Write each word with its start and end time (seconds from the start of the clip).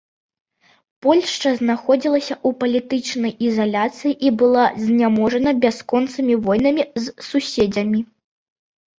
Польшча 1.05 1.49
знаходзілася 1.57 2.31
ў 2.35 2.49
палітычнай 2.63 3.33
ізаляцыі 3.47 4.13
і 4.29 4.31
была 4.43 4.63
зняможана 4.85 5.53
бясконцымі 5.67 6.33
войнамі 6.47 6.83
з 7.05 7.15
суседзямі. 7.29 8.01